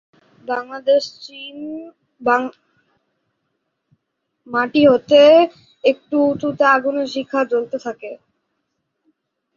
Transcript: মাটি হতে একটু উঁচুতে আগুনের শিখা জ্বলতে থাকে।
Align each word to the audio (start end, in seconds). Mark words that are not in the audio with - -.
মাটি 4.47 4.81
হতে 4.87 5.21
একটু 5.83 6.15
উঁচুতে 6.29 6.63
আগুনের 6.75 7.07
শিখা 7.13 7.41
জ্বলতে 7.51 7.77
থাকে। 7.85 8.11